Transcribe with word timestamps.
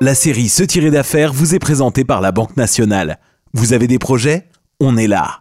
La 0.00 0.14
série 0.14 0.48
Se 0.48 0.62
tirer 0.62 0.92
d'affaires 0.92 1.32
vous 1.32 1.56
est 1.56 1.58
présentée 1.58 2.04
par 2.04 2.20
la 2.20 2.30
Banque 2.30 2.56
Nationale. 2.56 3.18
Vous 3.52 3.72
avez 3.72 3.88
des 3.88 3.98
projets? 3.98 4.46
On 4.78 4.96
est 4.96 5.08
là. 5.08 5.40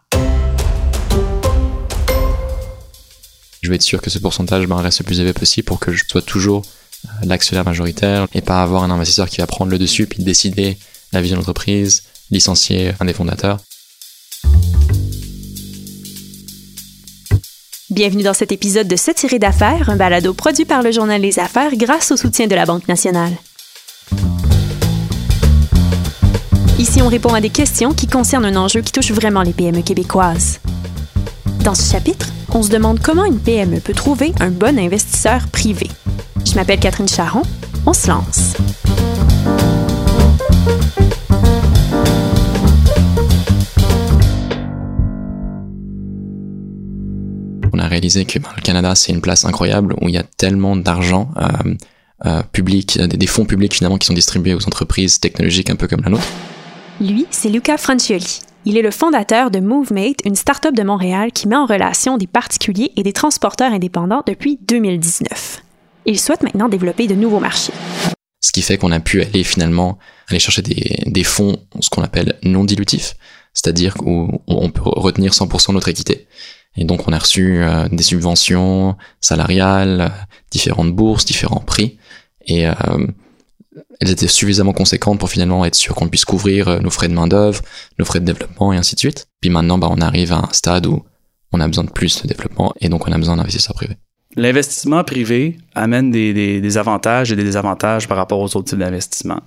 Je 3.61 3.69
vais 3.69 3.75
être 3.75 3.83
sûr 3.83 4.01
que 4.01 4.09
ce 4.09 4.17
pourcentage 4.17 4.65
ben, 4.65 4.77
reste 4.77 5.01
le 5.01 5.05
plus 5.05 5.19
élevé 5.19 5.33
possible 5.33 5.65
pour 5.65 5.79
que 5.79 5.91
je 5.91 6.03
sois 6.07 6.23
toujours 6.23 6.63
euh, 7.05 7.09
l'actionnaire 7.25 7.65
majoritaire 7.65 8.27
et 8.33 8.41
pas 8.41 8.63
avoir 8.63 8.83
un 8.83 8.89
investisseur 8.89 9.29
qui 9.29 9.41
va 9.41 9.45
prendre 9.45 9.69
le 9.69 9.77
dessus 9.77 10.07
puis 10.07 10.23
décider 10.23 10.79
la 11.13 11.21
vision 11.21 11.35
de 11.35 11.41
l'entreprise, 11.41 12.05
licencier 12.31 12.93
un 12.99 13.05
des 13.05 13.13
fondateurs. 13.13 13.59
Bienvenue 17.91 18.23
dans 18.23 18.33
cet 18.33 18.51
épisode 18.51 18.87
de 18.87 18.95
Se 18.95 19.11
tirer 19.11 19.37
d'affaires, 19.37 19.91
un 19.91 19.97
balado 19.97 20.33
produit 20.33 20.65
par 20.65 20.81
le 20.81 20.91
journal 20.91 21.21
Les 21.21 21.37
Affaires 21.37 21.75
grâce 21.75 22.11
au 22.11 22.17
soutien 22.17 22.47
de 22.47 22.55
la 22.55 22.65
Banque 22.65 22.87
nationale. 22.87 23.33
Ici, 26.97 27.03
on 27.03 27.09
répond 27.09 27.35
à 27.35 27.41
des 27.41 27.51
questions 27.51 27.93
qui 27.93 28.07
concernent 28.07 28.45
un 28.45 28.55
enjeu 28.55 28.81
qui 28.81 28.91
touche 28.91 29.11
vraiment 29.11 29.43
les 29.43 29.53
PME 29.53 29.83
québécoises. 29.83 30.59
Dans 31.63 31.75
ce 31.75 31.91
chapitre, 31.91 32.25
on 32.49 32.63
se 32.63 32.71
demande 32.71 32.99
comment 33.03 33.23
une 33.23 33.37
PME 33.37 33.81
peut 33.81 33.93
trouver 33.93 34.33
un 34.39 34.49
bon 34.49 34.79
investisseur 34.79 35.47
privé. 35.49 35.91
Je 36.43 36.55
m'appelle 36.55 36.79
Catherine 36.79 37.07
Charon. 37.07 37.43
On 37.85 37.93
se 37.93 38.07
lance. 38.07 38.55
On 47.73 47.77
a 47.77 47.87
réalisé 47.87 48.25
que 48.25 48.39
ben, 48.39 48.49
le 48.55 48.61
Canada, 48.63 48.95
c'est 48.95 49.11
une 49.11 49.21
place 49.21 49.45
incroyable 49.45 49.93
où 50.01 50.09
il 50.09 50.15
y 50.15 50.17
a 50.17 50.23
tellement 50.23 50.75
d'argent 50.75 51.29
euh, 51.37 51.75
euh, 52.25 52.41
public, 52.51 52.97
des, 52.99 53.17
des 53.17 53.27
fonds 53.27 53.45
publics 53.45 53.75
finalement 53.75 53.99
qui 53.99 54.07
sont 54.07 54.15
distribués 54.15 54.55
aux 54.55 54.65
entreprises 54.65 55.19
technologiques 55.19 55.69
un 55.69 55.75
peu 55.75 55.87
comme 55.87 56.01
la 56.01 56.09
nôtre. 56.09 56.25
Lui, 56.99 57.27
c'est 57.29 57.49
Luca 57.49 57.77
Francioli. 57.77 58.39
Il 58.65 58.75
est 58.75 58.81
le 58.81 58.89
fondateur 58.89 59.51
de 59.51 59.59
MoveMate, 59.59 60.25
une 60.25 60.35
start-up 60.35 60.75
de 60.75 60.81
Montréal 60.81 61.31
qui 61.31 61.47
met 61.47 61.55
en 61.55 61.67
relation 61.67 62.17
des 62.17 62.25
particuliers 62.25 62.91
et 62.95 63.03
des 63.03 63.13
transporteurs 63.13 63.71
indépendants 63.71 64.23
depuis 64.25 64.57
2019. 64.67 65.61
Il 66.07 66.19
souhaite 66.19 66.41
maintenant 66.41 66.69
développer 66.69 67.05
de 67.05 67.13
nouveaux 67.13 67.39
marchés. 67.39 67.73
Ce 68.41 68.51
qui 68.51 68.63
fait 68.63 68.79
qu'on 68.79 68.91
a 68.91 68.99
pu 68.99 69.21
aller 69.21 69.43
finalement 69.43 69.99
aller 70.27 70.39
chercher 70.39 70.63
des, 70.63 71.23
fonds, 71.23 71.57
ce 71.79 71.89
qu'on 71.91 72.01
appelle 72.01 72.39
non 72.41 72.63
dilutifs, 72.63 73.13
c'est-à-dire 73.53 73.93
où 74.03 74.41
on 74.47 74.69
peut 74.71 74.81
retenir 74.83 75.33
100% 75.33 75.67
de 75.67 75.73
notre 75.73 75.89
équité. 75.89 76.27
Et 76.75 76.83
donc 76.83 77.07
on 77.07 77.13
a 77.13 77.19
reçu 77.19 77.61
euh, 77.61 77.87
des 77.89 78.03
subventions 78.03 78.97
salariales, 79.21 80.11
différentes 80.49 80.95
bourses, 80.95 81.25
différents 81.25 81.59
prix, 81.59 81.99
et 82.47 82.67
euh, 82.67 82.73
elles 83.99 84.11
étaient 84.11 84.27
suffisamment 84.27 84.73
conséquentes 84.73 85.19
pour 85.19 85.29
finalement 85.29 85.65
être 85.65 85.75
sûr 85.75 85.95
qu'on 85.95 86.07
puisse 86.07 86.25
couvrir 86.25 86.67
euh, 86.67 86.79
nos 86.79 86.89
frais 86.89 87.07
de 87.07 87.13
main 87.13 87.27
d'œuvre, 87.27 87.61
nos 87.99 88.05
frais 88.05 88.19
de 88.19 88.25
développement 88.25 88.73
et 88.73 88.77
ainsi 88.77 88.95
de 88.95 88.99
suite. 88.99 89.27
Puis 89.41 89.49
maintenant, 89.49 89.77
bah, 89.77 89.87
on 89.89 90.01
arrive 90.01 90.33
à 90.33 90.37
un 90.37 90.49
stade 90.51 90.85
où 90.85 91.03
on 91.51 91.59
a 91.59 91.67
besoin 91.67 91.83
de 91.83 91.91
plus 91.91 92.21
de 92.21 92.27
développement 92.27 92.73
et 92.79 92.89
donc 92.89 93.07
on 93.07 93.11
a 93.11 93.17
besoin 93.17 93.37
d'investisseurs 93.37 93.75
privés. 93.75 93.97
L'investissement 94.35 95.03
privé 95.03 95.57
amène 95.73 96.11
des, 96.11 96.33
des, 96.33 96.61
des, 96.61 96.77
avantages 96.77 97.31
et 97.31 97.35
des 97.35 97.43
désavantages 97.43 98.07
par 98.07 98.17
rapport 98.17 98.39
aux 98.39 98.55
autres 98.55 98.65
types 98.65 98.77
d'investissement. 98.77 99.39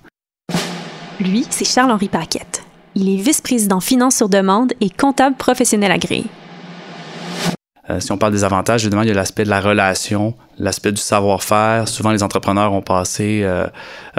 Lui, 1.21 1.45
c'est 1.49 1.65
Charles-Henri 1.65 2.09
Paquette. 2.09 2.63
Il 2.95 3.07
est 3.07 3.21
vice-président 3.21 3.79
finance 3.79 4.17
sur 4.17 4.27
demande 4.27 4.73
et 4.81 4.89
comptable 4.89 5.37
professionnel 5.37 5.91
agréé. 5.91 6.25
Euh, 7.89 7.99
si 7.99 8.11
on 8.11 8.17
parle 8.17 8.33
des 8.33 8.43
avantages, 8.43 8.83
évidemment, 8.83 9.03
il 9.03 9.09
y 9.09 9.11
a 9.11 9.15
l'aspect 9.15 9.43
de 9.43 9.49
la 9.49 9.61
relation, 9.61 10.35
l'aspect 10.61 10.91
du 10.91 11.01
savoir-faire. 11.01 11.87
Souvent, 11.87 12.11
les 12.11 12.23
entrepreneurs 12.23 12.71
ont 12.73 12.83
passé 12.83 13.41
euh, 13.43 13.65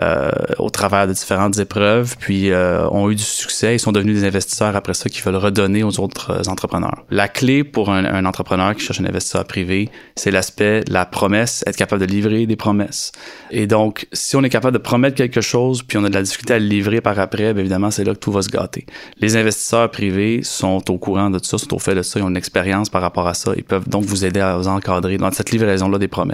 euh, 0.02 0.30
au 0.58 0.70
travers 0.70 1.06
de 1.06 1.12
différentes 1.12 1.58
épreuves, 1.58 2.16
puis 2.18 2.50
euh, 2.50 2.88
ont 2.90 3.10
eu 3.10 3.14
du 3.14 3.22
succès 3.22 3.76
et 3.76 3.78
sont 3.78 3.92
devenus 3.92 4.20
des 4.20 4.26
investisseurs 4.26 4.74
après 4.74 4.94
ça 4.94 5.08
qui 5.08 5.22
veulent 5.22 5.36
redonner 5.36 5.84
aux 5.84 6.00
autres 6.00 6.48
entrepreneurs. 6.48 7.04
La 7.10 7.28
clé 7.28 7.62
pour 7.62 7.90
un, 7.90 8.04
un 8.04 8.24
entrepreneur 8.24 8.74
qui 8.74 8.84
cherche 8.84 9.00
un 9.00 9.04
investisseur 9.04 9.44
privé, 9.44 9.88
c'est 10.16 10.32
l'aspect 10.32 10.82
la 10.88 11.06
promesse, 11.06 11.62
être 11.66 11.76
capable 11.76 12.04
de 12.04 12.06
livrer 12.06 12.46
des 12.46 12.56
promesses. 12.56 13.12
Et 13.52 13.68
donc, 13.68 14.08
si 14.12 14.34
on 14.34 14.42
est 14.42 14.50
capable 14.50 14.76
de 14.76 14.82
promettre 14.82 15.16
quelque 15.16 15.40
chose, 15.40 15.82
puis 15.84 15.96
on 15.96 16.04
a 16.04 16.08
de 16.08 16.14
la 16.14 16.22
difficulté 16.22 16.54
à 16.54 16.58
le 16.58 16.66
livrer 16.66 17.00
par 17.00 17.18
après, 17.20 17.54
bien 17.54 17.60
évidemment, 17.60 17.92
c'est 17.92 18.04
là 18.04 18.14
que 18.14 18.18
tout 18.18 18.32
va 18.32 18.42
se 18.42 18.48
gâter. 18.48 18.84
Les 19.18 19.36
investisseurs 19.36 19.90
privés 19.90 20.42
sont 20.42 20.90
au 20.90 20.98
courant 20.98 21.30
de 21.30 21.38
tout 21.38 21.44
ça, 21.46 21.58
sont 21.58 21.72
au 21.74 21.78
fait 21.78 21.94
de 21.94 22.02
ça, 22.02 22.18
ils 22.18 22.22
ont 22.24 22.30
une 22.30 22.36
expérience 22.36 22.88
par 22.90 23.00
rapport 23.00 23.28
à 23.28 23.34
ça, 23.34 23.52
ils 23.56 23.64
peuvent 23.64 23.88
donc 23.88 24.04
vous 24.04 24.24
aider 24.24 24.40
à 24.40 24.56
vous 24.56 24.66
encadrer 24.66 25.18
dans 25.18 25.30
cette 25.30 25.52
livraison-là 25.52 25.98
des 25.98 26.08
promesses. 26.08 26.31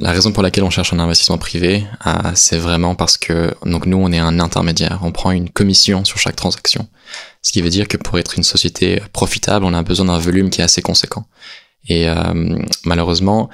La 0.00 0.12
raison 0.12 0.30
pour 0.30 0.42
laquelle 0.42 0.64
on 0.64 0.70
cherche 0.70 0.92
un 0.92 0.98
investissement 1.00 1.38
privé, 1.38 1.84
euh, 2.06 2.12
c'est 2.34 2.58
vraiment 2.58 2.94
parce 2.94 3.16
que 3.16 3.52
donc 3.64 3.86
nous 3.86 3.96
on 3.96 4.12
est 4.12 4.18
un 4.18 4.38
intermédiaire, 4.38 5.00
on 5.02 5.10
prend 5.10 5.32
une 5.32 5.50
commission 5.50 6.04
sur 6.04 6.18
chaque 6.18 6.36
transaction, 6.36 6.86
ce 7.42 7.52
qui 7.52 7.62
veut 7.62 7.70
dire 7.70 7.88
que 7.88 7.96
pour 7.96 8.18
être 8.18 8.36
une 8.36 8.44
société 8.44 9.02
profitable, 9.12 9.64
on 9.64 9.74
a 9.74 9.82
besoin 9.82 10.06
d'un 10.06 10.18
volume 10.18 10.50
qui 10.50 10.60
est 10.60 10.64
assez 10.64 10.82
conséquent. 10.82 11.24
Et 11.88 12.08
euh, 12.08 12.58
malheureusement, 12.84 13.48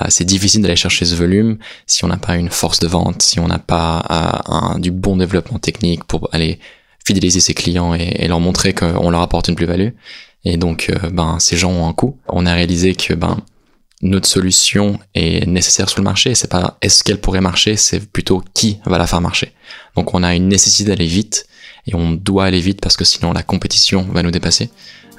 euh, 0.00 0.06
c'est 0.08 0.24
difficile 0.24 0.62
d'aller 0.62 0.74
chercher 0.74 1.04
ce 1.04 1.14
volume 1.14 1.58
si 1.86 2.04
on 2.04 2.08
n'a 2.08 2.16
pas 2.16 2.36
une 2.36 2.50
force 2.50 2.80
de 2.80 2.88
vente, 2.88 3.22
si 3.22 3.38
on 3.38 3.46
n'a 3.46 3.58
pas 3.58 4.02
un, 4.46 4.78
du 4.80 4.90
bon 4.90 5.16
développement 5.16 5.58
technique 5.58 6.04
pour 6.04 6.28
aller 6.32 6.58
fidéliser 7.06 7.40
ses 7.40 7.54
clients 7.54 7.94
et, 7.94 8.16
et 8.18 8.26
leur 8.26 8.40
montrer 8.40 8.72
qu'on 8.72 9.10
leur 9.10 9.20
apporte 9.20 9.48
une 9.48 9.54
plus-value. 9.54 9.90
Et 10.46 10.56
donc, 10.56 10.92
ben, 11.12 11.38
ces 11.38 11.56
gens 11.56 11.70
ont 11.70 11.88
un 11.88 11.92
coût. 11.92 12.18
On 12.28 12.44
a 12.44 12.52
réalisé 12.52 12.94
que 12.94 13.14
ben 13.14 13.38
notre 14.04 14.28
solution 14.28 14.98
est 15.14 15.46
nécessaire 15.46 15.88
sur 15.88 15.98
le 16.00 16.04
marché. 16.04 16.34
C'est 16.34 16.50
pas 16.50 16.76
est-ce 16.82 17.02
qu'elle 17.02 17.20
pourrait 17.20 17.40
marcher, 17.40 17.76
c'est 17.76 18.00
plutôt 18.00 18.42
qui 18.52 18.78
va 18.84 18.98
la 18.98 19.06
faire 19.06 19.20
marcher. 19.20 19.52
Donc 19.96 20.14
on 20.14 20.22
a 20.22 20.34
une 20.34 20.46
nécessité 20.46 20.90
d'aller 20.90 21.06
vite 21.06 21.46
et 21.86 21.94
on 21.94 22.12
doit 22.12 22.44
aller 22.44 22.60
vite 22.60 22.80
parce 22.80 22.96
que 22.96 23.04
sinon 23.04 23.32
la 23.32 23.42
compétition 23.42 24.06
va 24.12 24.22
nous 24.22 24.30
dépasser. 24.30 24.70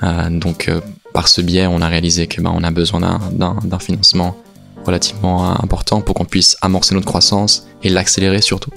Euh, 0.03 0.29
donc 0.29 0.67
euh, 0.67 0.81
par 1.13 1.27
ce 1.27 1.41
biais, 1.41 1.65
on 1.65 1.81
a 1.81 1.87
réalisé 1.87 2.27
que 2.27 2.41
ben, 2.41 2.53
on 2.55 2.63
a 2.63 2.71
besoin 2.71 3.19
d'un 3.31 3.79
financement 3.79 4.37
relativement 4.85 5.59
important 5.61 6.01
pour 6.01 6.13
qu'on 6.13 6.25
puisse 6.25 6.55
amorcer 6.61 6.93
notre 6.93 7.07
croissance 7.07 7.67
et 7.81 7.89
l'accélérer 7.89 8.41
surtout, 8.41 8.71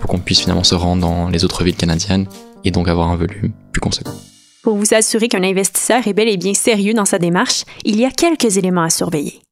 pour 0.00 0.10
qu'on 0.10 0.18
puisse 0.18 0.40
finalement 0.40 0.64
se 0.64 0.74
rendre 0.74 1.02
dans 1.02 1.28
les 1.28 1.44
autres 1.44 1.62
villes 1.62 1.76
canadiennes 1.76 2.26
et 2.64 2.72
donc 2.72 2.88
avoir 2.88 3.08
un 3.08 3.16
volume 3.16 3.52
plus 3.70 3.80
conséquent. 3.80 4.14
Pour 4.62 4.76
vous 4.76 4.94
assurer 4.94 5.28
qu'un 5.28 5.44
investisseur 5.44 6.08
est 6.08 6.14
bel 6.14 6.28
et 6.28 6.38
bien 6.38 6.54
sérieux 6.54 6.94
dans 6.94 7.04
sa 7.04 7.18
démarche, 7.18 7.64
il 7.84 8.00
y 8.00 8.04
a 8.04 8.10
quelques 8.10 8.56
éléments 8.56 8.82
à 8.82 8.90
surveiller. 8.90 9.43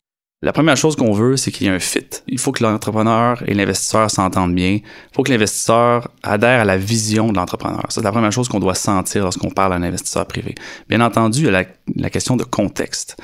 La 0.45 0.53
première 0.53 0.77
chose 0.77 0.97
qu'on 0.97 1.13
veut, 1.13 1.37
c'est 1.37 1.53
qu'il 1.53 1.69
y 1.69 1.71
ait 1.71 1.73
un 1.73 1.79
fit. 1.79 2.05
Il 2.27 2.39
faut 2.39 2.51
que 2.51 2.65
l'entrepreneur 2.65 3.45
et 3.47 3.55
l'investisseur 3.55 4.11
s'entendent 4.11 4.57
bien. 4.57 4.81
Il 4.81 5.15
faut 5.15 5.23
que 5.23 5.31
l'investisseur 5.31 6.09
adhère 6.25 6.63
à 6.63 6.65
la 6.65 6.77
vision 6.77 7.31
de 7.31 7.37
l'entrepreneur. 7.37 7.87
C'est 7.91 8.03
la 8.03 8.11
première 8.11 8.33
chose 8.33 8.49
qu'on 8.49 8.59
doit 8.59 8.75
sentir 8.75 9.23
lorsqu'on 9.23 9.51
parle 9.51 9.73
à 9.73 9.77
un 9.77 9.85
investisseur 9.85 10.27
privé. 10.27 10.57
Bien 10.89 11.01
entendu, 11.01 11.43
il 11.43 11.53
y 11.53 11.55
a 11.55 11.65
la, 11.95 12.11
question 12.11 12.35
de 12.35 12.43
contexte. 12.43 13.17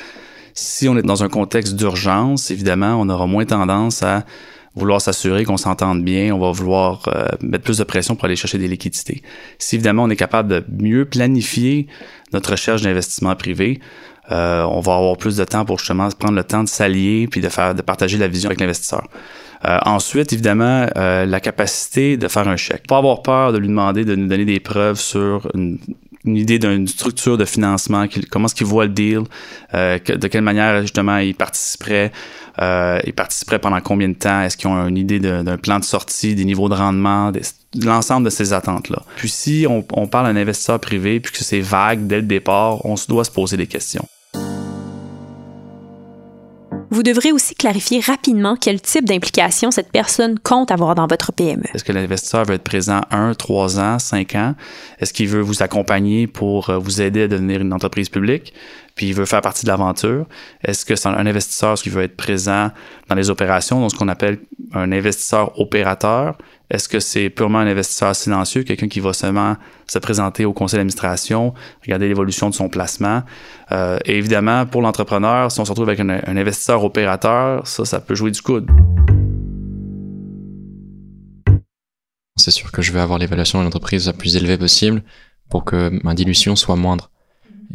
Si 0.54 0.88
on 0.88 0.96
est 0.96 1.02
dans 1.02 1.24
un 1.24 1.28
contexte 1.28 1.74
d'urgence, 1.74 2.52
évidemment, 2.52 3.00
on 3.00 3.08
aura 3.08 3.26
moins 3.26 3.44
tendance 3.44 4.04
à 4.04 4.24
vouloir 4.76 5.00
s'assurer 5.00 5.44
qu'on 5.44 5.56
s'entende 5.56 6.04
bien, 6.04 6.32
on 6.32 6.38
va 6.38 6.52
vouloir 6.52 7.02
euh, 7.08 7.26
mettre 7.40 7.64
plus 7.64 7.78
de 7.78 7.84
pression 7.84 8.14
pour 8.14 8.26
aller 8.26 8.36
chercher 8.36 8.58
des 8.58 8.68
liquidités. 8.68 9.22
Si 9.58 9.74
évidemment 9.74 10.04
on 10.04 10.10
est 10.10 10.14
capable 10.14 10.48
de 10.48 10.64
mieux 10.80 11.04
planifier 11.04 11.88
notre 12.32 12.52
recherche 12.52 12.82
d'investissement 12.82 13.34
privé, 13.34 13.80
euh, 14.30 14.62
on 14.64 14.80
va 14.80 14.94
avoir 14.94 15.16
plus 15.16 15.36
de 15.36 15.44
temps 15.44 15.64
pour 15.64 15.78
justement 15.78 16.08
prendre 16.10 16.36
le 16.36 16.44
temps 16.44 16.62
de 16.62 16.68
s'allier 16.68 17.28
puis 17.30 17.40
de 17.40 17.48
faire 17.48 17.74
de 17.74 17.82
partager 17.82 18.18
la 18.18 18.28
vision 18.28 18.48
avec 18.48 18.60
l'investisseur. 18.60 19.04
Euh, 19.64 19.78
ensuite, 19.84 20.32
évidemment, 20.32 20.86
euh, 20.96 21.26
la 21.26 21.40
capacité 21.40 22.16
de 22.16 22.28
faire 22.28 22.46
un 22.46 22.56
chèque. 22.56 22.86
Pas 22.86 22.98
avoir 22.98 23.22
peur 23.22 23.52
de 23.52 23.58
lui 23.58 23.68
demander 23.68 24.04
de 24.04 24.14
nous 24.14 24.28
donner 24.28 24.44
des 24.44 24.60
preuves 24.60 25.00
sur 25.00 25.50
une, 25.54 25.78
idée 26.24 26.58
d'une 26.58 26.86
structure 26.86 27.38
de 27.38 27.44
financement, 27.44 28.06
comment 28.30 28.46
est-ce 28.46 28.54
qu'il 28.54 28.66
voit 28.66 28.84
le 28.84 28.90
deal, 28.90 29.22
euh, 29.72 29.98
de 29.98 30.28
quelle 30.28 30.42
manière 30.42 30.82
justement 30.82 31.16
il 31.18 31.34
participerait, 31.34 32.12
il 32.60 33.12
participerait 33.14 33.58
pendant 33.58 33.80
combien 33.80 34.08
de 34.08 34.14
temps, 34.14 34.42
est-ce 34.42 34.56
qu'ils 34.56 34.68
ont 34.68 34.88
une 34.88 34.98
idée 34.98 35.20
d'un 35.20 35.56
plan 35.56 35.78
de 35.78 35.84
sortie, 35.84 36.34
des 36.34 36.44
niveaux 36.44 36.68
de 36.68 36.74
rendement, 36.74 37.32
l'ensemble 37.82 38.26
de 38.26 38.30
ces 38.30 38.52
attentes-là. 38.52 39.02
Puis 39.16 39.28
si 39.28 39.66
on, 39.68 39.82
parle 40.06 40.26
d'un 40.26 40.40
investisseur 40.40 40.80
privé 40.80 41.20
puis 41.20 41.32
que 41.32 41.44
c'est 41.44 41.60
vague 41.60 42.06
dès 42.06 42.16
le 42.16 42.26
départ, 42.26 42.84
on 42.84 42.96
se 42.96 43.06
doit 43.06 43.24
se 43.24 43.30
poser 43.30 43.56
des 43.56 43.66
questions. 43.66 44.06
Vous 46.98 47.04
devrez 47.04 47.30
aussi 47.30 47.54
clarifier 47.54 48.00
rapidement 48.00 48.56
quel 48.60 48.80
type 48.80 49.04
d'implication 49.04 49.70
cette 49.70 49.92
personne 49.92 50.36
compte 50.36 50.72
avoir 50.72 50.96
dans 50.96 51.06
votre 51.06 51.32
PME. 51.32 51.62
Est-ce 51.72 51.84
que 51.84 51.92
l'investisseur 51.92 52.44
veut 52.44 52.54
être 52.54 52.64
présent 52.64 53.02
1, 53.12 53.34
3 53.34 53.78
ans, 53.78 54.00
5 54.00 54.34
ans? 54.34 54.56
Est-ce 54.98 55.12
qu'il 55.12 55.28
veut 55.28 55.40
vous 55.40 55.62
accompagner 55.62 56.26
pour 56.26 56.70
euh, 56.70 56.76
vous 56.76 57.00
aider 57.00 57.22
à 57.22 57.28
devenir 57.28 57.60
une 57.60 57.72
entreprise 57.72 58.08
publique? 58.08 58.52
Puis 58.96 59.06
il 59.06 59.14
veut 59.14 59.26
faire 59.26 59.42
partie 59.42 59.64
de 59.64 59.70
l'aventure. 59.70 60.26
Est-ce 60.64 60.84
que 60.84 60.96
c'est 60.96 61.06
un 61.06 61.24
investisseur 61.24 61.74
qui 61.74 61.88
veut 61.88 62.02
être 62.02 62.16
présent 62.16 62.72
dans 63.08 63.14
les 63.14 63.30
opérations, 63.30 63.80
donc 63.80 63.92
ce 63.92 63.96
qu'on 63.96 64.08
appelle 64.08 64.40
un 64.74 64.90
investisseur 64.90 65.56
opérateur? 65.60 66.36
Est-ce 66.70 66.88
que 66.88 67.00
c'est 67.00 67.30
purement 67.30 67.60
un 67.60 67.66
investisseur 67.66 68.14
silencieux, 68.14 68.62
quelqu'un 68.62 68.88
qui 68.88 69.00
va 69.00 69.14
seulement 69.14 69.56
se 69.86 69.98
présenter 69.98 70.44
au 70.44 70.52
conseil 70.52 70.78
d'administration, 70.78 71.54
regarder 71.82 72.08
l'évolution 72.08 72.50
de 72.50 72.54
son 72.54 72.68
placement? 72.68 73.22
Euh, 73.72 73.98
et 74.04 74.18
évidemment, 74.18 74.66
pour 74.66 74.82
l'entrepreneur, 74.82 75.50
si 75.50 75.60
on 75.60 75.64
se 75.64 75.70
retrouve 75.70 75.88
avec 75.88 76.00
un, 76.00 76.36
investisseur 76.36 76.84
opérateur, 76.84 77.66
ça, 77.66 77.86
ça 77.86 78.00
peut 78.00 78.14
jouer 78.14 78.30
du 78.30 78.42
coude. 78.42 78.68
c'est 82.36 82.52
sûr 82.52 82.70
que 82.70 82.82
je 82.82 82.92
vais 82.92 83.00
avoir 83.00 83.18
l'évaluation 83.18 83.58
de 83.58 83.64
l'entreprise 83.64 84.06
la 84.06 84.12
plus 84.12 84.36
élevée 84.36 84.56
possible 84.56 85.02
pour 85.50 85.64
que 85.64 85.90
ma 86.04 86.14
dilution 86.14 86.54
soit 86.54 86.76
moindre. 86.76 87.10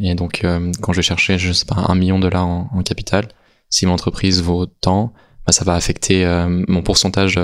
Et 0.00 0.14
donc, 0.14 0.42
euh, 0.42 0.72
quand 0.80 0.92
je 0.92 0.98
vais 0.98 1.02
chercher, 1.02 1.38
je 1.38 1.52
sais 1.52 1.66
pas, 1.66 1.84
un 1.86 1.94
million 1.94 2.18
de 2.18 2.22
dollars 2.22 2.46
en, 2.46 2.82
capital, 2.82 3.28
si 3.68 3.84
mon 3.84 3.92
entreprise 3.92 4.42
vaut 4.42 4.66
tant, 4.66 5.12
bah, 5.46 5.52
ça 5.52 5.64
va 5.64 5.74
affecter 5.74 6.24
euh, 6.24 6.64
mon 6.66 6.82
pourcentage 6.82 7.38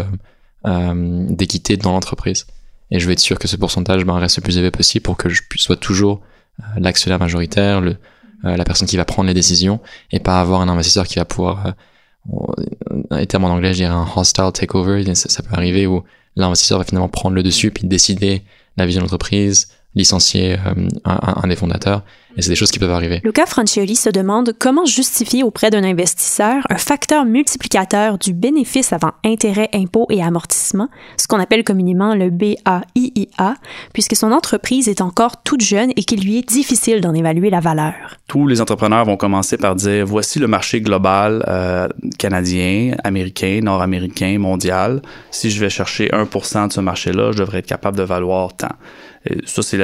euh, 0.67 1.27
d'équité 1.29 1.77
dans 1.77 1.93
l'entreprise. 1.93 2.47
Et 2.91 2.99
je 2.99 3.07
vais 3.07 3.13
être 3.13 3.21
sûr 3.21 3.39
que 3.39 3.49
ce 3.49 3.57
pourcentage 3.57 4.05
bah, 4.05 4.15
reste 4.15 4.37
le 4.37 4.43
plus 4.43 4.57
élevé 4.57 4.71
possible 4.71 5.03
pour 5.03 5.17
que 5.17 5.29
je 5.29 5.43
sois 5.57 5.77
toujours 5.77 6.21
l'actionnaire 6.77 7.19
majoritaire, 7.19 7.81
le, 7.81 7.97
la 8.43 8.65
personne 8.65 8.87
qui 8.87 8.97
va 8.97 9.05
prendre 9.05 9.29
les 9.29 9.35
décisions, 9.35 9.81
et 10.13 10.19
pas 10.19 10.41
avoir 10.41 10.61
un 10.61 10.69
investisseur 10.69 11.07
qui 11.07 11.19
va 11.19 11.25
pouvoir, 11.25 11.75
un 13.11 13.25
terme 13.27 13.45
en 13.45 13.51
anglais, 13.51 13.73
je 13.73 13.79
dirais 13.79 13.95
un 13.95 14.07
hostile 14.15 14.51
takeover, 14.53 15.15
ça, 15.15 15.31
ça 15.31 15.43
peut 15.43 15.55
arriver 15.55 15.87
où 15.87 16.05
l'investisseur 16.37 16.79
va 16.79 16.85
finalement 16.85 17.09
prendre 17.09 17.35
le 17.35 17.43
dessus 17.43 17.71
puis 17.71 17.87
décider 17.87 18.43
la 18.77 18.87
vision 18.87 19.01
de 19.01 19.05
l'entreprise, 19.05 19.69
licencier 19.95 20.55
euh, 20.55 20.89
un, 21.05 21.49
des 21.49 21.57
fondateurs. 21.57 22.03
Et 22.37 22.43
c'est 22.43 22.51
des 22.51 22.57
choses 22.57 22.71
qui 22.71 22.79
peuvent 22.79 22.93
arriver. 22.93 23.21
Luca 23.25 23.45
Francioli 23.45 23.97
se 23.97 24.09
demande 24.09 24.55
comment 24.57 24.85
justifier 24.85 25.43
auprès 25.43 25.71
d'un 25.71 25.83
investisseur 25.83 26.63
un 26.71 26.79
facteur 26.79 27.25
multiplicateur 27.25 28.19
du 28.19 28.33
bénéfice 28.33 28.93
avant 28.93 29.11
intérêt, 29.25 29.69
impôts 29.75 30.07
et 30.11 30.23
amortissement, 30.23 30.89
ce 31.17 31.27
qu'on 31.27 31.41
appelle 31.41 31.65
communément 31.65 32.15
le 32.15 32.31
BAIIA, 32.31 33.55
puisque 33.93 34.15
son 34.15 34.31
entreprise 34.31 34.89
est 34.89 35.01
encore 35.01 35.43
toute 35.43 35.61
jeune 35.61 35.91
et 35.97 36.05
qu'il 36.05 36.23
lui 36.23 36.39
est 36.39 36.49
difficile 36.49 37.01
d'en 37.01 37.15
évaluer 37.15 37.51
la 37.51 37.59
valeur. 37.59 37.95
Tous 38.29 38.47
les 38.47 38.61
entrepreneurs 38.61 39.05
vont 39.05 39.17
commencer 39.17 39.57
par 39.57 39.75
dire 39.75 40.07
voici 40.07 40.39
le 40.39 40.47
marché 40.47 40.81
global 40.81 41.45
euh, 41.49 41.89
canadien, 42.17 42.95
américain, 43.03 43.59
nord-américain, 43.61 44.39
mondial. 44.39 45.03
Si 45.33 45.51
je 45.51 45.59
vais 45.59 45.71
chercher 45.71 46.09
1% 46.11 46.69
de 46.69 46.73
ce 46.73 46.81
marché-là, 46.81 47.33
je 47.33 47.39
devrais 47.39 47.59
être 47.59 47.67
capable 47.67 47.97
de 47.97 48.05
valoir 48.05 48.57
tant 48.57 48.69
ça, 49.45 49.63
c'est 49.63 49.79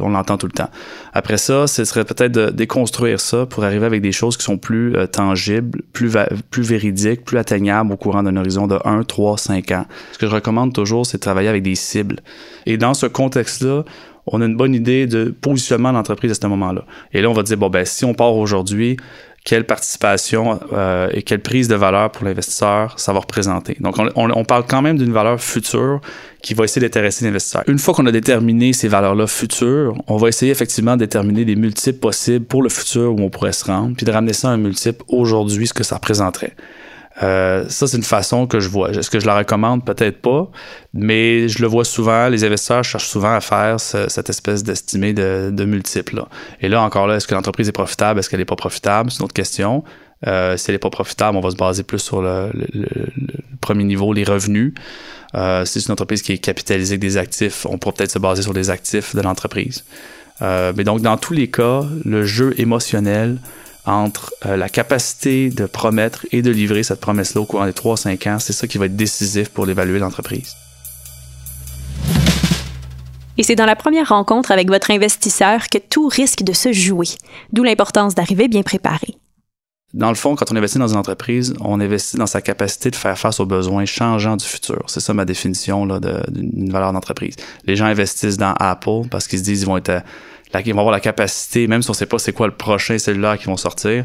on 0.00 0.08
l'entend 0.08 0.36
tout 0.36 0.46
le 0.46 0.52
temps. 0.52 0.68
Après 1.12 1.38
ça, 1.38 1.66
ce 1.66 1.84
serait 1.84 2.04
peut-être 2.04 2.32
de 2.32 2.50
déconstruire 2.50 3.20
ça 3.20 3.46
pour 3.46 3.64
arriver 3.64 3.86
avec 3.86 4.02
des 4.02 4.10
choses 4.10 4.36
qui 4.36 4.44
sont 4.44 4.58
plus 4.58 4.96
euh, 4.96 5.06
tangibles, 5.06 5.82
plus, 5.92 6.10
plus 6.50 6.62
véridiques, 6.62 7.24
plus 7.24 7.38
atteignables 7.38 7.92
au 7.92 7.96
courant 7.96 8.22
d'un 8.22 8.36
horizon 8.36 8.66
de 8.66 8.78
1, 8.84 9.04
3, 9.04 9.38
5 9.38 9.70
ans. 9.70 9.86
Ce 10.12 10.18
que 10.18 10.26
je 10.26 10.32
recommande 10.32 10.72
toujours, 10.72 11.06
c'est 11.06 11.18
de 11.18 11.22
travailler 11.22 11.48
avec 11.48 11.62
des 11.62 11.76
cibles. 11.76 12.20
Et 12.66 12.76
dans 12.76 12.94
ce 12.94 13.06
contexte-là, 13.06 13.84
on 14.26 14.40
a 14.40 14.46
une 14.46 14.56
bonne 14.56 14.74
idée 14.74 15.06
de 15.06 15.34
positionnement 15.40 15.90
de 15.90 15.96
l'entreprise 15.96 16.30
à 16.30 16.34
ce 16.34 16.46
moment-là. 16.46 16.84
Et 17.12 17.22
là, 17.22 17.28
on 17.28 17.32
va 17.32 17.42
dire, 17.42 17.56
bon, 17.56 17.70
ben, 17.70 17.84
si 17.84 18.04
on 18.04 18.14
part 18.14 18.34
aujourd'hui, 18.36 18.96
quelle 19.44 19.64
participation 19.64 20.60
euh, 20.72 21.08
et 21.12 21.22
quelle 21.22 21.40
prise 21.40 21.66
de 21.66 21.74
valeur 21.74 22.12
pour 22.12 22.24
l'investisseur 22.24 22.98
ça 22.98 23.12
va 23.12 23.20
représenter. 23.20 23.76
Donc, 23.80 23.98
on, 23.98 24.08
on, 24.14 24.44
parle 24.44 24.64
quand 24.68 24.82
même 24.82 24.96
d'une 24.96 25.12
valeur 25.12 25.40
future 25.40 26.00
qui 26.42 26.54
va 26.54 26.64
essayer 26.64 26.80
d'intéresser 26.80 27.24
l'investisseur. 27.24 27.64
Une 27.66 27.78
fois 27.78 27.94
qu'on 27.94 28.06
a 28.06 28.12
déterminé 28.12 28.72
ces 28.72 28.88
valeurs-là 28.88 29.26
futures, 29.26 29.94
on 30.06 30.16
va 30.16 30.28
essayer 30.28 30.52
effectivement 30.52 30.94
de 30.94 31.00
déterminer 31.00 31.44
des 31.44 31.56
multiples 31.56 31.98
possibles 31.98 32.44
pour 32.44 32.62
le 32.62 32.68
futur 32.68 33.14
où 33.14 33.20
on 33.20 33.30
pourrait 33.30 33.52
se 33.52 33.64
rendre, 33.64 33.96
puis 33.96 34.06
de 34.06 34.12
ramener 34.12 34.32
ça 34.32 34.48
à 34.48 34.52
un 34.52 34.58
multiple 34.58 35.02
aujourd'hui, 35.08 35.66
ce 35.66 35.74
que 35.74 35.84
ça 35.84 35.96
représenterait. 35.96 36.54
Euh, 37.22 37.64
ça, 37.68 37.86
c'est 37.86 37.96
une 37.96 38.02
façon 38.02 38.46
que 38.46 38.60
je 38.60 38.68
vois. 38.68 38.90
Est-ce 38.90 39.10
que 39.10 39.20
je 39.20 39.26
la 39.26 39.36
recommande? 39.36 39.84
Peut-être 39.84 40.22
pas, 40.22 40.50
mais 40.94 41.48
je 41.48 41.60
le 41.60 41.68
vois 41.68 41.84
souvent. 41.84 42.28
Les 42.28 42.44
investisseurs 42.44 42.84
cherchent 42.84 43.08
souvent 43.08 43.34
à 43.34 43.40
faire 43.40 43.78
cette 43.80 44.30
espèce 44.30 44.62
d'estimé 44.62 45.12
de, 45.12 45.50
de 45.52 45.64
multiples. 45.64 46.16
Là. 46.16 46.28
Et 46.60 46.68
là, 46.68 46.82
encore 46.82 47.06
là, 47.06 47.16
est-ce 47.16 47.26
que 47.26 47.34
l'entreprise 47.34 47.68
est 47.68 47.72
profitable? 47.72 48.20
Est-ce 48.20 48.30
qu'elle 48.30 48.40
n'est 48.40 48.46
pas 48.46 48.56
profitable? 48.56 49.10
C'est 49.10 49.18
une 49.18 49.24
autre 49.24 49.34
question. 49.34 49.84
Euh, 50.26 50.56
si 50.56 50.70
elle 50.70 50.74
n'est 50.74 50.78
pas 50.78 50.90
profitable, 50.90 51.36
on 51.36 51.40
va 51.40 51.50
se 51.50 51.56
baser 51.56 51.82
plus 51.82 51.98
sur 51.98 52.22
le, 52.22 52.50
premier 53.60 53.84
niveau, 53.84 54.12
les 54.12 54.24
revenus. 54.24 54.74
Euh, 55.34 55.64
si 55.64 55.80
c'est 55.80 55.88
une 55.88 55.92
entreprise 55.92 56.22
qui 56.22 56.32
est 56.32 56.38
capitalisée 56.38 56.92
avec 56.92 57.00
des 57.00 57.16
actifs, 57.16 57.66
on 57.66 57.78
pourra 57.78 57.94
peut-être 57.94 58.12
se 58.12 58.18
baser 58.18 58.42
sur 58.42 58.52
les 58.52 58.70
actifs 58.70 59.16
de 59.16 59.20
l'entreprise. 59.20 59.84
Euh, 60.40 60.72
mais 60.76 60.84
donc, 60.84 61.00
dans 61.00 61.16
tous 61.16 61.34
les 61.34 61.48
cas, 61.48 61.82
le 62.04 62.24
jeu 62.24 62.54
émotionnel 62.58 63.38
entre 63.84 64.32
euh, 64.46 64.56
la 64.56 64.68
capacité 64.68 65.50
de 65.50 65.66
promettre 65.66 66.26
et 66.30 66.42
de 66.42 66.50
livrer 66.50 66.82
cette 66.82 67.00
promesse-là 67.00 67.40
au 67.40 67.46
courant 67.46 67.66
des 67.66 67.72
3-5 67.72 68.28
ans, 68.30 68.38
c'est 68.38 68.52
ça 68.52 68.66
qui 68.66 68.78
va 68.78 68.86
être 68.86 68.96
décisif 68.96 69.48
pour 69.48 69.66
l'évaluer 69.66 69.98
l'entreprise. 69.98 70.54
Et 73.38 73.42
c'est 73.42 73.56
dans 73.56 73.66
la 73.66 73.76
première 73.76 74.10
rencontre 74.10 74.52
avec 74.52 74.68
votre 74.68 74.90
investisseur 74.90 75.68
que 75.68 75.78
tout 75.78 76.06
risque 76.06 76.42
de 76.42 76.52
se 76.52 76.72
jouer, 76.72 77.08
d'où 77.52 77.64
l'importance 77.64 78.14
d'arriver 78.14 78.46
bien 78.46 78.62
préparé. 78.62 79.16
Dans 79.94 80.08
le 80.08 80.14
fond, 80.14 80.36
quand 80.36 80.50
on 80.50 80.56
investit 80.56 80.78
dans 80.78 80.88
une 80.88 80.96
entreprise, 80.96 81.52
on 81.60 81.78
investit 81.78 82.16
dans 82.16 82.26
sa 82.26 82.40
capacité 82.40 82.90
de 82.90 82.96
faire 82.96 83.18
face 83.18 83.40
aux 83.40 83.46
besoins 83.46 83.84
changeants 83.84 84.36
du 84.36 84.44
futur. 84.44 84.82
C'est 84.86 85.00
ça 85.00 85.12
ma 85.12 85.26
définition 85.26 85.86
d'une 85.86 86.72
valeur 86.72 86.94
d'entreprise. 86.94 87.36
Les 87.66 87.76
gens 87.76 87.84
investissent 87.84 88.38
dans 88.38 88.54
Apple 88.58 89.08
parce 89.10 89.28
qu'ils 89.28 89.40
se 89.40 89.44
disent 89.44 89.60
qu'ils 89.60 89.68
vont 89.68 89.76
être 89.76 90.02
ils 90.66 90.72
vont 90.72 90.80
avoir 90.80 90.92
la 90.92 91.00
capacité, 91.00 91.66
même 91.66 91.82
si 91.82 91.90
on 91.90 91.92
ne 91.92 91.96
sait 91.96 92.06
pas 92.06 92.18
c'est 92.18 92.32
quoi 92.32 92.46
le 92.46 92.54
prochain 92.54 92.98
cellulaire 92.98 93.38
qui 93.38 93.46
vont 93.46 93.56
sortir, 93.56 94.04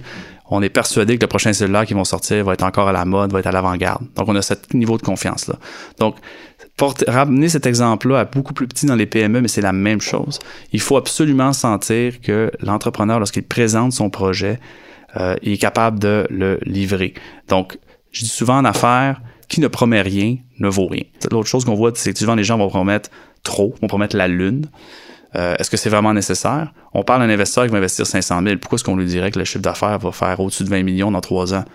on 0.50 0.62
est 0.62 0.70
persuadé 0.70 1.18
que 1.18 1.22
le 1.22 1.28
prochain 1.28 1.52
cellulaire 1.52 1.86
qui 1.86 1.94
vont 1.94 2.06
sortir 2.06 2.46
va 2.46 2.54
être 2.54 2.64
encore 2.64 2.88
à 2.88 2.94
la 2.94 3.04
mode, 3.06 3.34
va 3.34 3.40
être 3.40 3.48
à 3.48 3.52
l'avant-garde. 3.52 4.06
Donc, 4.16 4.30
on 4.30 4.36
a 4.36 4.42
ce 4.42 4.54
niveau 4.74 4.98
de 4.98 5.02
confiance-là. 5.02 5.56
Donc, 6.00 6.16
ramener 7.08 7.50
cet 7.50 7.66
exemple-là 7.66 8.20
à 8.20 8.26
beaucoup 8.26 8.54
plus 8.54 8.68
petit 8.68 8.86
dans 8.86 8.96
les 8.96 9.06
PME, 9.06 9.42
mais 9.42 9.48
c'est 9.50 9.62
la 9.62 9.74
même 9.74 10.00
chose. 10.00 10.40
Il 10.72 10.80
faut 10.80 10.96
absolument 10.96 11.52
sentir 11.52 12.22
que 12.22 12.52
l'entrepreneur, 12.62 13.20
lorsqu'il 13.20 13.44
présente 13.44 13.92
son 13.92 14.10
projet, 14.10 14.60
euh, 15.18 15.36
il 15.42 15.54
est 15.54 15.58
capable 15.58 16.00
de 16.00 16.26
le 16.30 16.60
livrer. 16.64 17.14
Donc, 17.50 17.78
je 18.12 18.22
dis 18.22 18.30
souvent 18.30 18.58
en 18.58 18.66
affaires, 18.66 19.22
qui 19.48 19.62
ne 19.62 19.68
promet 19.68 20.02
rien 20.02 20.38
ne 20.60 20.68
vaut 20.68 20.88
rien. 20.88 21.04
L'autre 21.32 21.48
chose 21.48 21.66
qu'on 21.66 21.76
voit, 21.76 21.92
c'est 21.96 22.12
que 22.12 22.20
souvent 22.20 22.36
les 22.36 22.44
gens 22.44 22.58
vont 22.58 22.70
promettre 22.70 23.10
trop, 23.44 23.74
vont 23.82 23.88
promettre 23.88 24.16
la 24.16 24.28
lune. 24.28 24.66
Euh, 25.36 25.56
est-ce 25.60 25.70
que 25.70 25.78
c'est 25.78 25.90
vraiment 25.90 26.14
nécessaire? 26.14 26.74
On 26.94 27.04
parle 27.04 27.22
d'un 27.22 27.34
investisseur 27.34 27.66
qui 27.66 27.72
va 27.72 27.78
investir 27.78 28.06
500 28.06 28.42
000. 28.44 28.58
Pourquoi 28.58 28.78
est-ce 28.78 28.84
qu'on 28.84 28.96
lui 28.96 29.06
dirait 29.06 29.32
que 29.32 29.40
le 29.40 29.46
chiffre 29.46 29.62
d'affaires 29.62 30.00
va 30.00 30.12
faire 30.12 30.40
au-dessus 30.40 30.64
de 30.64 30.70
20 30.70 30.84
millions 30.84 31.12
dans 31.12 31.22
trois 31.22 31.54
ans? 31.54 31.66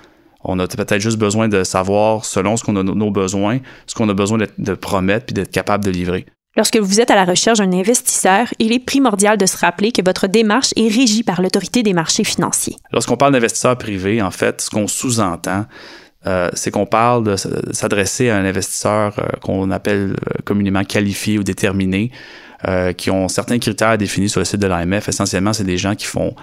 On 0.44 0.58
a 0.58 0.66
peut-être 0.66 1.00
juste 1.00 1.18
besoin 1.18 1.48
de 1.48 1.62
savoir, 1.62 2.24
selon 2.24 2.56
ce 2.56 2.64
qu'on 2.64 2.76
a 2.76 2.82
nos 2.82 3.10
besoins, 3.10 3.58
ce 3.86 3.94
qu'on 3.94 4.08
a 4.08 4.14
besoin 4.14 4.38
de 4.58 4.74
promettre 4.74 5.26
puis 5.26 5.34
d'être 5.34 5.52
capable 5.52 5.84
de 5.84 5.90
livrer. 5.90 6.26
Lorsque 6.54 6.76
vous 6.76 7.00
êtes 7.00 7.10
à 7.10 7.14
la 7.14 7.24
recherche 7.24 7.58
d'un 7.58 7.72
investisseur, 7.72 8.48
il 8.58 8.72
est 8.72 8.84
primordial 8.84 9.38
de 9.38 9.46
se 9.46 9.56
rappeler 9.56 9.90
que 9.90 10.02
votre 10.04 10.26
démarche 10.26 10.72
est 10.76 10.88
régie 10.88 11.22
par 11.22 11.40
l'autorité 11.40 11.82
des 11.82 11.94
marchés 11.94 12.24
financiers. 12.24 12.76
Lorsqu'on 12.92 13.16
parle 13.16 13.32
d'investisseur 13.32 13.78
privé, 13.78 14.20
en 14.20 14.30
fait, 14.30 14.60
ce 14.60 14.68
qu'on 14.68 14.86
sous-entend, 14.86 15.64
euh, 16.26 16.50
c'est 16.52 16.70
qu'on 16.70 16.84
parle 16.84 17.24
de 17.24 17.36
s'adresser 17.72 18.28
à 18.28 18.36
un 18.36 18.44
investisseur 18.44 19.14
euh, 19.18 19.24
qu'on 19.40 19.70
appelle 19.70 20.14
communément 20.44 20.84
qualifié 20.84 21.38
ou 21.38 21.42
déterminé, 21.42 22.10
euh, 22.68 22.92
qui 22.92 23.10
ont 23.10 23.28
certains 23.28 23.58
critères 23.58 23.98
définis 23.98 24.28
sur 24.28 24.40
le 24.40 24.44
site 24.44 24.60
de 24.60 24.66
l'AMF. 24.66 25.08
Essentiellement, 25.08 25.52
c'est 25.52 25.64
des 25.64 25.78
gens 25.78 25.94
qui 25.94 26.06
font 26.06 26.34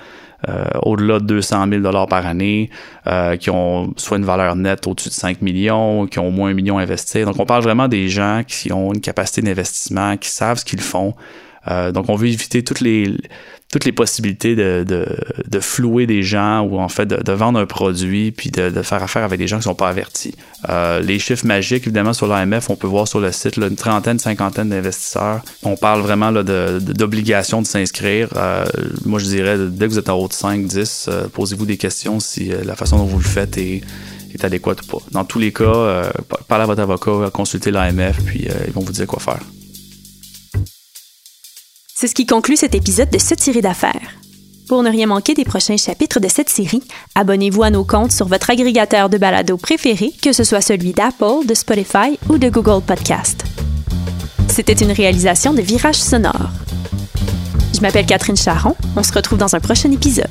euh, 0.48 0.64
au-delà 0.84 1.20
de 1.20 1.26
200 1.26 1.68
000 1.70 1.82
dollars 1.82 2.08
par 2.08 2.26
année, 2.26 2.70
euh, 3.08 3.36
qui 3.36 3.50
ont 3.50 3.94
soit 3.98 4.18
une 4.18 4.26
valeur 4.26 4.56
nette 4.56 4.88
au-dessus 4.88 5.10
de 5.10 5.14
5 5.14 5.42
millions, 5.42 6.08
qui 6.08 6.20
ont 6.20 6.28
au 6.28 6.32
moins 6.32 6.50
un 6.50 6.54
million 6.54 6.78
à 6.78 6.82
investir. 6.82 7.26
Donc, 7.26 7.40
on 7.40 7.46
parle 7.46 7.64
vraiment 7.64 7.88
des 7.88 8.08
gens 8.08 8.44
qui 8.48 8.72
ont 8.72 8.94
une 8.94 9.02
capacité 9.02 9.42
d'investissement, 9.42 10.16
qui 10.18 10.30
savent 10.30 10.58
ce 10.58 10.66
qu'ils 10.66 10.82
font. 10.82 11.14
Donc, 11.70 12.10
on 12.10 12.16
veut 12.16 12.28
éviter 12.28 12.64
toutes 12.64 12.82
les 12.82 13.14
toutes 13.72 13.86
les 13.86 13.92
possibilités 13.92 14.56
de, 14.56 14.84
de, 14.84 15.60
flouer 15.60 16.08
des 16.08 16.24
gens 16.24 16.62
ou 16.62 16.80
en 16.80 16.90
fait 16.90 17.06
de, 17.06 17.32
vendre 17.32 17.60
un 17.60 17.68
produit 17.68 18.32
puis 18.32 18.50
de, 18.50 18.82
faire 18.82 19.04
affaire 19.04 19.24
avec 19.24 19.38
des 19.38 19.48
gens 19.48 19.58
qui 19.58 19.64
sont 19.64 19.76
pas 19.76 19.90
avertis. 19.90 20.34
Euh, 20.70 21.00
les 21.02 21.20
chiffres 21.20 21.46
magiques, 21.46 21.84
évidemment, 21.84 22.14
sur 22.14 22.26
l'AMF, 22.26 22.70
on 22.72 22.76
peut 22.76 22.88
voir 22.88 23.08
sur 23.08 23.20
le 23.20 23.32
site 23.32 23.58
une 23.58 23.76
trentaine, 23.76 24.18
cinquantaine 24.18 24.70
d'investisseurs. 24.70 25.42
On 25.62 25.76
parle 25.76 26.02
vraiment 26.02 26.32
d'obligation 26.32 27.62
de, 27.62 27.68
s'inscrire. 27.68 28.30
Euh, 28.36 28.66
moi, 29.06 29.20
je 29.20 29.26
dirais, 29.26 29.58
dès 29.70 29.86
que 29.86 29.92
vous 29.92 30.00
êtes 30.00 30.10
en 30.10 30.18
haut 30.18 30.28
de 30.28 30.34
5, 30.34 30.66
10, 30.66 31.06
euh, 31.08 31.28
posez-vous 31.28 31.68
des 31.68 31.78
questions 31.78 32.20
si 32.20 32.52
euh, 32.52 32.64
la 32.66 32.76
façon 32.76 32.98
dont 32.98 33.06
vous 33.06 33.20
le 33.20 33.24
faites 33.24 33.58
est, 33.58 33.82
adéquate 34.42 34.82
ou 34.84 34.86
pas. 34.86 35.06
Dans 35.12 35.26
tous 35.26 35.38
les 35.38 35.52
cas, 35.52 35.64
euh, 35.66 36.10
parlez 36.48 36.64
à 36.64 36.68
votre 36.68 36.82
avocat, 36.82 37.30
consultez 37.32 37.72
l'AMF, 37.72 38.24
puis 38.26 38.48
ils 38.66 38.72
vont 38.72 38.82
vous 38.82 38.94
dire 38.94 39.06
quoi 39.06 39.20
faire. 39.20 39.42
C'est 42.02 42.08
ce 42.08 42.16
qui 42.16 42.26
conclut 42.26 42.56
cet 42.56 42.76
épisode 42.76 43.10
de 43.10 43.18
Se 43.20 43.36
tirer 43.36 43.60
d'affaires. 43.60 44.14
Pour 44.70 44.84
ne 44.84 44.90
rien 44.90 45.06
manquer 45.06 45.34
des 45.34 45.44
prochains 45.44 45.76
chapitres 45.76 46.22
de 46.22 46.30
cette 46.30 46.48
série, 46.48 46.82
abonnez-vous 47.14 47.62
à 47.62 47.72
nos 47.72 47.84
comptes 47.84 48.14
sur 48.14 48.26
votre 48.26 48.50
agrégateur 48.50 49.10
de 49.10 49.18
balado 49.18 49.58
préféré, 49.58 50.14
que 50.22 50.32
ce 50.32 50.46
soit 50.46 50.62
celui 50.62 50.94
d'Apple, 50.94 51.46
de 51.46 51.54
Spotify 51.54 52.18
ou 52.30 52.38
de 52.38 52.48
Google 52.48 52.82
Podcast. 52.86 53.44
C'était 54.48 54.72
une 54.72 54.94
réalisation 54.94 55.54
de 55.54 55.62
Virage 55.62 56.00
Sonore. 56.02 56.52
Je 57.76 57.82
m'appelle 57.82 58.06
Catherine 58.06 58.38
Charron. 58.38 58.78
On 58.96 59.04
se 59.04 59.12
retrouve 59.12 59.38
dans 59.38 59.54
un 59.54 59.60
prochain 59.60 59.92
épisode. 59.92 60.30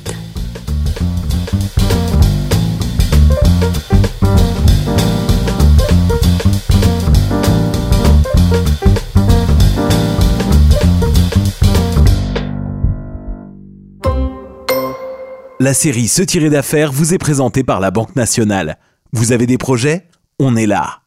La 15.69 15.75
série 15.75 16.07
Se 16.07 16.23
tirer 16.23 16.49
d'affaires 16.49 16.91
vous 16.91 17.13
est 17.13 17.19
présentée 17.19 17.63
par 17.63 17.79
la 17.79 17.91
Banque 17.91 18.15
nationale. 18.15 18.79
Vous 19.13 19.33
avez 19.33 19.45
des 19.45 19.59
projets? 19.59 20.07
On 20.39 20.55
est 20.55 20.65
là. 20.65 21.01